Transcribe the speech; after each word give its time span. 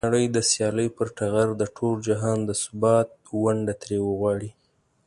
بیا 0.03 0.09
نړۍ 0.09 0.25
د 0.31 0.37
سیالۍ 0.49 0.87
پر 0.97 1.07
ټغر 1.17 1.47
د 1.57 1.63
ټول 1.77 1.95
جهان 2.07 2.39
د 2.45 2.51
ثبات 2.63 3.09
ونډه 3.43 3.73
ترې 3.81 3.97
وغواړي. 4.07 4.49